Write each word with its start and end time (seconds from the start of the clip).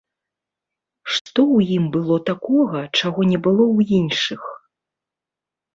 Што 1.15 1.39
ў 1.55 1.77
ім 1.77 1.85
было 1.97 2.17
такога, 2.31 2.79
чаго 2.99 3.21
не 3.35 3.39
было 3.45 3.65
ў 3.77 4.03
іншых? 4.03 4.41